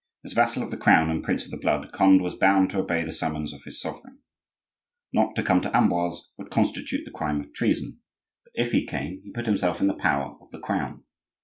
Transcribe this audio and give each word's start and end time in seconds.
As 0.25 0.33
vassal 0.33 0.63
of 0.63 0.71
the 0.71 0.77
Crown 0.77 1.11
and 1.11 1.23
prince 1.23 1.45
of 1.45 1.51
the 1.51 1.57
blood, 1.57 1.91
Conde 1.91 2.23
was 2.23 2.33
bound 2.33 2.71
to 2.71 2.79
obey 2.79 3.03
the 3.05 3.11
summons 3.13 3.53
of 3.53 3.65
his 3.65 3.79
sovereign. 3.79 4.17
Not 5.13 5.35
to 5.35 5.43
come 5.43 5.61
to 5.61 5.77
Amboise 5.77 6.31
would 6.39 6.49
constitute 6.49 7.05
the 7.05 7.11
crime 7.11 7.39
of 7.39 7.53
treason; 7.53 7.99
but 8.43 8.53
if 8.55 8.71
he 8.71 8.83
came, 8.87 9.21
he 9.23 9.29
put 9.29 9.45
himself 9.45 9.79
in 9.79 9.85
the 9.85 9.93
power 9.93 10.37
of 10.41 10.49
the 10.49 10.57
Crown. 10.59 11.03